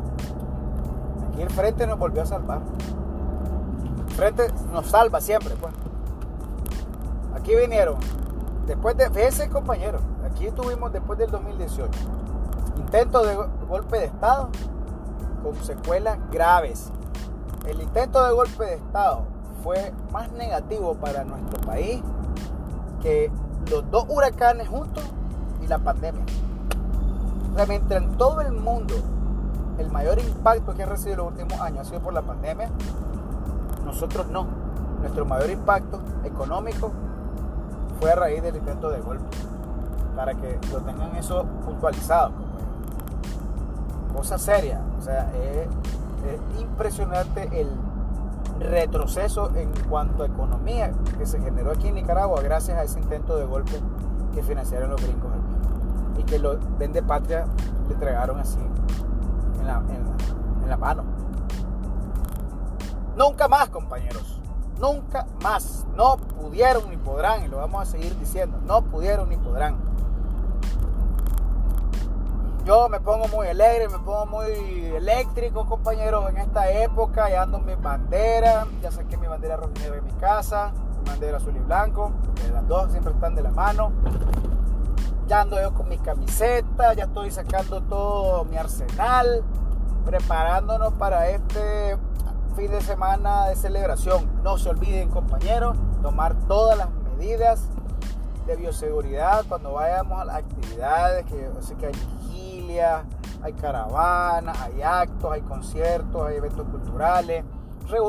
[1.28, 2.60] Aquí el frente nos volvió a salvar.
[4.06, 5.72] El frente nos salva siempre, pues.
[7.34, 7.96] Aquí vinieron.
[8.66, 11.88] Después de, ese compañero, Aquí estuvimos después del 2018.
[12.76, 14.50] Intento de golpe de Estado
[15.42, 16.90] con secuelas graves.
[17.66, 19.22] El intento de golpe de Estado
[19.62, 22.00] fue más negativo para nuestro país
[23.02, 23.30] que
[23.70, 25.04] los dos huracanes juntos
[25.62, 26.24] y la pandemia.
[27.54, 28.94] Realmente en todo el mundo
[29.78, 32.70] el mayor impacto que ha recibido en los últimos años ha sido por la pandemia.
[33.84, 34.46] Nosotros no.
[35.00, 36.90] Nuestro mayor impacto económico
[38.00, 39.24] fue a raíz del intento de golpe
[40.16, 42.32] para que lo tengan eso puntualizado.
[44.14, 45.68] Cosa seria, o sea, es,
[46.58, 47.68] impresionante el
[48.58, 53.36] retroceso en cuanto a economía que se generó aquí en Nicaragua gracias a ese intento
[53.36, 53.80] de golpe
[54.34, 57.46] que financiaron los gringos aquí y que los vende patria
[57.88, 58.58] le entregaron así
[59.60, 59.82] en la,
[60.62, 61.04] en la mano.
[63.16, 64.40] Nunca más, compañeros.
[64.78, 65.86] Nunca más.
[65.96, 68.60] No pudieron ni podrán, y lo vamos a seguir diciendo.
[68.66, 69.76] No pudieron ni podrán
[72.66, 77.30] yo me pongo muy alegre, me pongo muy eléctrico, compañeros, en esta época.
[77.30, 81.54] Ya ando mi bandera, ya saqué mi bandera roja en mi casa, mi bandera azul
[81.56, 82.10] y blanco,
[82.52, 83.92] las dos siempre están de la mano.
[85.28, 89.44] ya ando yo con mi camiseta, ya estoy sacando todo mi arsenal,
[90.04, 91.96] preparándonos para este
[92.56, 94.42] fin de semana de celebración.
[94.42, 97.68] No se olviden, compañeros, tomar todas las medidas
[98.46, 101.92] de bioseguridad cuando vayamos a las actividades, que sé que hay
[103.42, 107.44] hay caravanas, hay actos, hay conciertos, hay eventos culturales,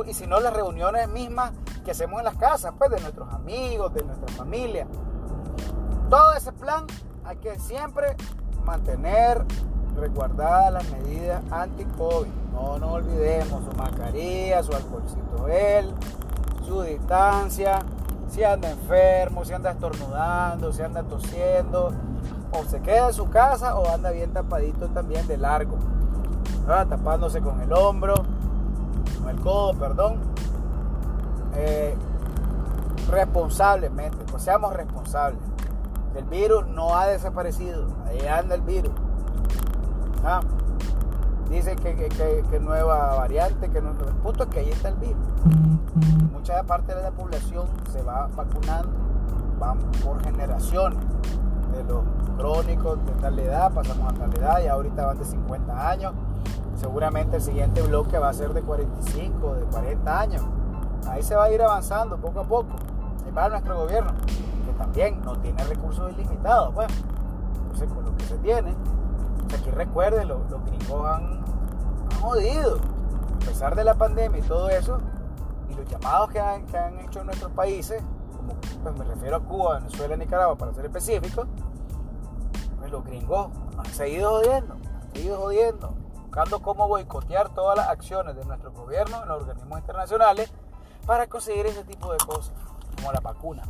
[0.08, 1.52] y si no las reuniones mismas
[1.86, 4.88] que hacemos en las casas, pues de nuestros amigos, de nuestra familia.
[6.10, 6.86] Todo ese plan
[7.24, 8.15] hay que siempre
[8.65, 9.46] mantener
[9.96, 12.32] resguardadas las medidas anti-COVID.
[12.54, 15.46] No nos olvidemos su mascarilla, su alcoholcito
[16.65, 17.80] su distancia.
[18.30, 21.93] Si anda enfermo, si anda estornudando, si anda tosiendo,
[22.60, 25.78] o se queda en su casa o anda bien tapadito también de largo,
[26.65, 28.15] tapándose con el hombro,
[29.20, 30.17] con el codo, perdón.
[31.56, 31.96] Eh,
[33.10, 35.39] responsablemente, pues seamos responsables.
[36.15, 38.91] El virus no ha desaparecido, ahí anda el virus.
[40.24, 40.41] Ah,
[41.50, 45.26] dicen que, que, nueva variante, que no, el punto es que ahí está el virus.
[46.32, 48.89] Mucha parte de la población se va vacunando,
[49.60, 51.00] van por generaciones
[51.78, 52.04] de los
[52.38, 56.13] crónicos de tal edad, pasamos a tal edad y ahorita van de 50 años.
[56.76, 60.44] Seguramente el siguiente bloque va a ser de 45, de 40 años.
[61.10, 62.76] Ahí se va a ir avanzando poco a poco.
[63.28, 64.12] Y para nuestro gobierno,
[64.66, 66.88] que también no tiene recursos ilimitados, pues.
[67.63, 68.76] Entonces, con lo que se tiene,
[69.56, 71.46] aquí recuerden, los, gringos han,
[72.22, 72.78] jodido.
[73.36, 74.98] A pesar de la pandemia y todo eso,
[75.70, 78.04] y los llamados que han, que han hecho en nuestros países,
[78.36, 81.46] como pues me refiero a Cuba, Venezuela, Nicaragua, para ser específico,
[82.88, 84.78] pues los gringos han seguido jodiendo,
[85.13, 85.89] seguido jodiendo,
[86.23, 90.52] buscando cómo boicotear todas las acciones de nuestro gobierno en los organismos internacionales
[91.06, 92.54] para conseguir ese tipo de cosas,
[92.95, 93.63] como la vacuna.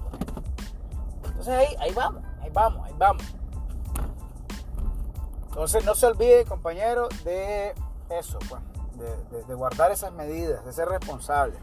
[1.24, 3.24] Entonces ahí, ahí vamos, ahí vamos, ahí vamos.
[5.48, 7.74] Entonces no se olvide, compañeros, de
[8.10, 8.62] eso, pues,
[9.48, 11.60] de, guardar esas medidas, de ser responsables.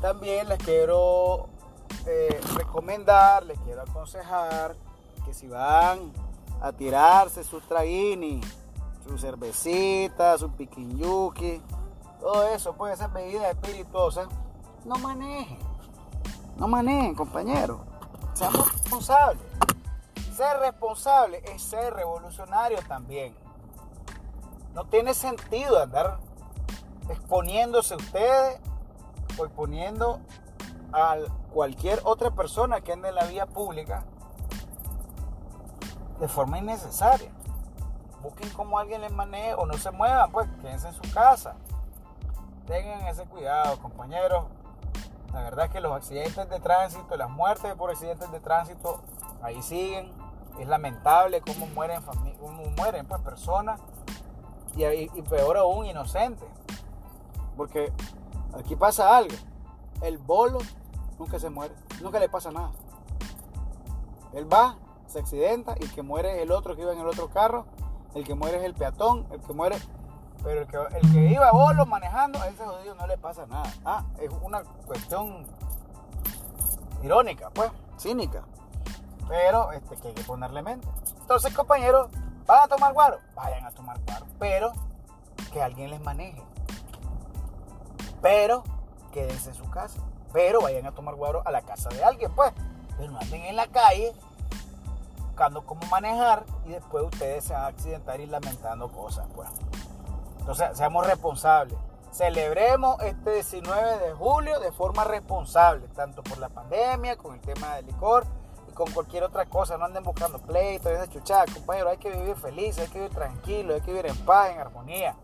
[0.00, 1.48] También les quiero
[2.06, 4.76] eh, recomendar, les quiero aconsejar
[5.24, 6.12] que si van
[6.60, 8.40] a tirarse su traguini,
[9.04, 11.62] su cervecita, su piquinyuki,
[12.20, 14.28] todo eso, pues esas bebidas espirituosas,
[14.84, 15.58] no manejen.
[16.56, 17.80] No manejen, compañeros.
[18.34, 19.42] Seamos responsables.
[20.34, 23.36] Ser responsable es ser revolucionario también.
[24.72, 26.18] No tiene sentido andar
[27.08, 28.60] exponiéndose ustedes
[29.38, 30.20] o exponiendo
[30.92, 31.16] a
[31.52, 34.04] cualquier otra persona que ande en la vía pública
[36.20, 37.30] de forma innecesaria.
[38.22, 41.56] Busquen cómo alguien les maneje o no se muevan, pues quédense en su casa.
[42.66, 44.46] Tengan ese cuidado, compañeros.
[45.32, 49.02] La verdad es que los accidentes de tránsito, las muertes por accidentes de tránsito,
[49.42, 50.12] ahí siguen
[50.58, 52.00] es lamentable cómo mueren,
[52.40, 53.80] cómo mueren pues, personas
[54.76, 56.48] y, y, peor aún inocentes.
[57.56, 57.92] Porque
[58.58, 59.34] aquí pasa algo.
[60.00, 60.58] El bolo
[61.18, 62.72] nunca se muere, nunca le pasa nada.
[64.32, 64.76] Él va,
[65.14, 67.66] se accidenta y que muere el otro que iba en el otro carro,
[68.14, 69.78] el que muere es el peatón, el que muere...
[70.42, 73.72] Pero el que, el que iba bolo manejando, a ese jodido no le pasa nada.
[73.84, 75.46] Ah, es una cuestión
[77.02, 78.42] irónica, pues, cínica.
[79.26, 80.86] Pero este, que hay que ponerle mente.
[81.20, 82.10] Entonces, compañeros,
[82.46, 83.20] ¿van a tomar guaro?
[83.34, 84.26] Vayan a tomar guaro.
[84.38, 84.72] Pero
[85.50, 86.42] que alguien les maneje.
[88.20, 88.64] Pero
[89.12, 90.00] quédense en su casa.
[90.32, 92.52] Pero vayan a tomar guaro a la casa de alguien, pues.
[92.98, 94.12] Pero no anden en la calle
[95.34, 99.50] buscando cómo manejar y después ustedes se van a accidentar y lamentando cosas, pues.
[100.38, 101.76] Entonces, seamos responsables.
[102.12, 107.74] Celebremos este 19 de julio de forma responsable, tanto por la pandemia, con el tema
[107.74, 108.24] del licor
[108.74, 112.76] con cualquier otra cosa, no anden buscando pleito, esa chuchada, compañero, hay que vivir feliz,
[112.78, 115.14] hay que vivir tranquilo, hay que vivir en paz, en armonía.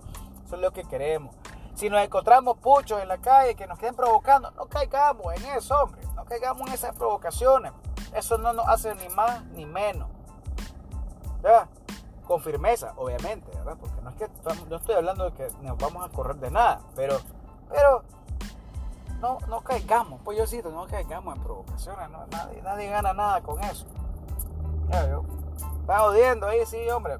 [0.46, 1.34] Eso es lo que queremos.
[1.74, 5.74] Si nos encontramos puchos en la calle que nos queden provocando, no caigamos en eso,
[5.82, 7.72] hombre, no caigamos en esas provocaciones.
[8.14, 10.08] Eso no nos hace ni más ni menos.
[11.42, 11.68] ¿Ya?
[12.26, 13.76] Con firmeza, obviamente, ¿verdad?
[13.80, 14.28] Porque no es que
[14.68, 17.18] no estoy hablando de que nos vamos a correr de nada, pero,
[17.68, 18.04] pero
[19.20, 22.08] no, no caigamos, pues yo no caigamos en provocaciones,
[22.62, 23.86] nadie, gana nada con eso.
[24.88, 25.24] Ya, yo,
[25.80, 27.18] está odiando ahí, sí, hombre,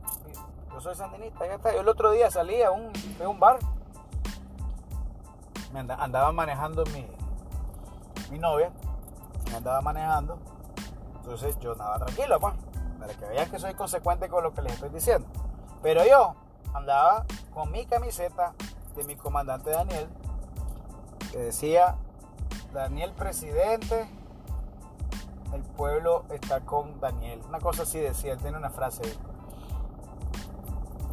[0.72, 1.72] yo soy sandinista, ya está.
[1.74, 2.90] Yo el otro día salí a un,
[3.26, 3.58] un bar,
[5.72, 7.06] me andaba, manejando mi,
[8.30, 8.72] mi novia,
[9.50, 10.38] me andaba manejando,
[11.20, 12.54] entonces yo andaba tranquilo, pues,
[12.98, 15.28] para que vean que soy consecuente con lo que les estoy diciendo.
[15.82, 16.34] Pero yo
[16.74, 18.54] andaba con mi camiseta
[18.96, 20.08] de mi comandante Daniel,
[21.32, 21.96] que decía
[22.72, 24.08] Daniel Presidente
[25.52, 27.40] el pueblo está con Daniel.
[27.48, 29.02] Una cosa así decía, él tiene una frase.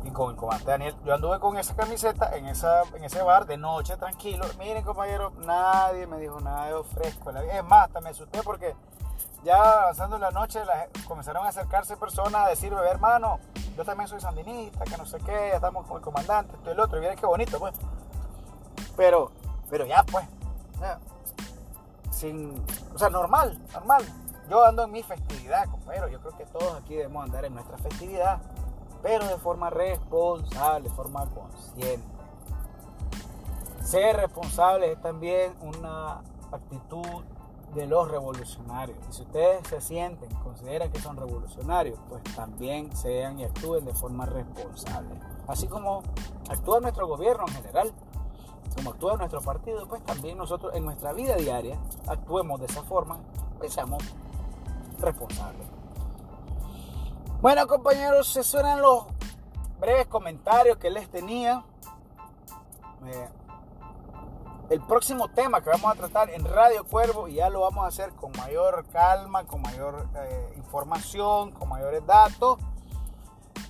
[0.04, 3.46] Y con el comandante Daniel, yo anduve con esa camiseta en, esa, en ese bar
[3.46, 4.46] de noche, tranquilo.
[4.58, 7.32] Miren, compañero, nadie me dijo nada de fresco.
[7.32, 8.76] Es más, hasta me asusté porque
[9.48, 10.60] ya avanzando la noche
[11.08, 13.40] comenzaron a acercarse personas a decirme, hermano,
[13.78, 16.74] yo también soy sandinista, que no sé qué, ya estamos con el comandante, esto y
[16.74, 16.98] el otro.
[16.98, 17.74] Y miren qué bonito, pues.
[18.98, 19.32] Pero,
[19.70, 20.26] pero ya, pues.
[22.12, 22.62] sin,
[22.94, 24.04] o sea, normal, normal.
[24.50, 26.10] Yo ando en mi festividad, compañero.
[26.10, 28.40] Yo creo que todos aquí debemos andar en nuestra festividad,
[29.02, 32.06] pero de forma responsable, de forma consciente.
[33.82, 36.20] Ser responsable es también una
[36.52, 37.24] actitud
[37.74, 38.98] de los revolucionarios.
[39.10, 43.94] Y si ustedes se sienten, consideran que son revolucionarios, pues también sean y actúen de
[43.94, 45.16] forma responsable.
[45.48, 46.04] Así como
[46.50, 47.94] actúa nuestro gobierno en general,
[48.76, 53.20] como actúa nuestro partido, pues también nosotros en nuestra vida diaria actuemos de esa forma,
[53.58, 54.04] pues seamos
[55.00, 55.64] responsable.
[57.42, 59.06] Bueno, compañeros, esos eran los
[59.80, 61.64] breves comentarios que les tenía.
[63.06, 63.30] Eh,
[64.70, 67.88] el próximo tema que vamos a tratar en Radio Cuervo, y ya lo vamos a
[67.88, 72.60] hacer con mayor calma, con mayor eh, información, con mayores datos,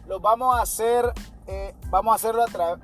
[0.08, 1.14] lo vamos a hacer,
[1.48, 2.78] eh, vamos a hacerlo a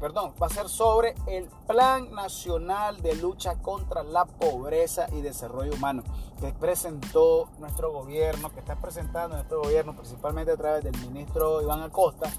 [0.00, 5.74] perdón, va a ser sobre el Plan Nacional de Lucha contra la Pobreza y Desarrollo
[5.74, 6.02] Humano
[6.40, 11.82] que presentó nuestro gobierno, que está presentando nuestro gobierno, principalmente a través del ministro Iván
[11.82, 12.30] Acosta,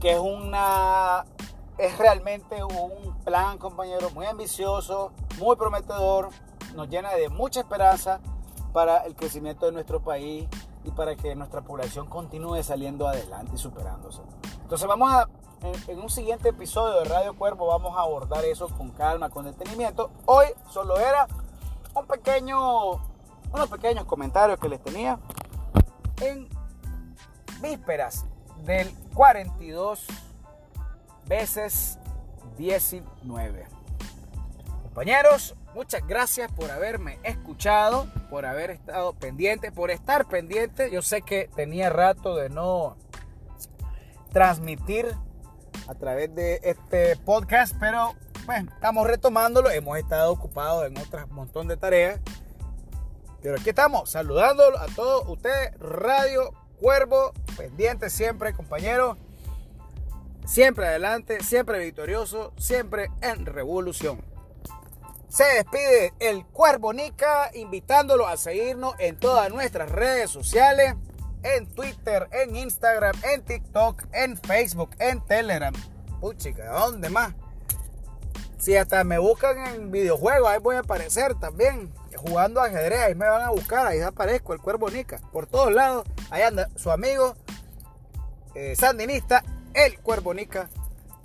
[0.00, 1.24] que es una
[1.78, 6.28] es realmente un plan, compañero, muy ambicioso, muy prometedor,
[6.74, 8.20] nos llena de mucha esperanza
[8.72, 10.48] para el crecimiento de nuestro país
[10.84, 14.20] y para que nuestra población continúe saliendo adelante y superándose.
[14.62, 15.28] Entonces vamos a,
[15.88, 20.10] en, un siguiente episodio de Radio Cuervo, vamos a abordar eso con calma, con detenimiento.
[20.26, 21.26] Hoy solo era
[21.94, 22.92] un pequeño,
[23.52, 25.18] unos pequeños comentarios que les tenía
[26.20, 26.48] en
[27.60, 28.26] vísperas
[28.64, 30.06] del 42
[31.26, 31.98] veces
[32.58, 33.66] 19.
[34.82, 40.90] Compañeros, muchas gracias por haberme escuchado, por haber estado pendiente, por estar pendiente.
[40.90, 42.96] Yo sé que tenía rato de no
[44.32, 45.14] transmitir
[45.88, 48.14] a través de este podcast, pero
[48.46, 52.20] bueno, estamos retomándolo, hemos estado ocupados en otro montón de tareas.
[53.42, 59.18] Pero aquí estamos, saludándolo a todos ustedes, Radio Cuervo, pendiente siempre, compañeros.
[60.44, 64.22] Siempre adelante, siempre victorioso, siempre en revolución.
[65.28, 70.94] Se despide el Cuervo Nica, invitándolo a seguirnos en todas nuestras redes sociales,
[71.42, 75.74] en Twitter, en Instagram, en TikTok, en Facebook, en Telegram.
[76.20, 77.34] Puchica, ¿dónde más?
[78.58, 81.92] Si hasta me buscan en videojuegos, ahí voy a aparecer también.
[82.16, 85.20] Jugando ajedrez, ahí me van a buscar, ahí aparezco, el cuervo Nica.
[85.32, 87.34] Por todos lados, ahí anda su amigo
[88.54, 89.42] eh, sandinista,
[89.74, 90.70] el cuervo Nica,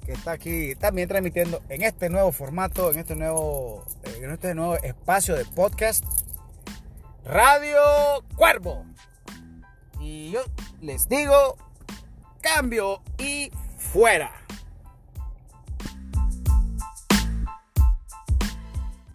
[0.06, 4.56] que está aquí también transmitiendo en este nuevo formato, en este nuevo, eh, en este
[4.56, 6.04] nuevo espacio de podcast.
[7.26, 7.80] Radio
[8.36, 8.86] Cuervo.
[10.00, 10.41] Y yo
[10.82, 11.58] les digo,
[12.41, 14.32] cambio y fuera.